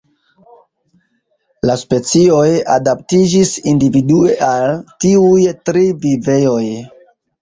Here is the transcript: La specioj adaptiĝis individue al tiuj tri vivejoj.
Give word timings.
La 1.69 1.75
specioj 1.81 2.47
adaptiĝis 2.77 3.53
individue 3.75 4.33
al 4.49 4.77
tiuj 5.05 5.45
tri 5.69 5.85
vivejoj. 6.07 6.61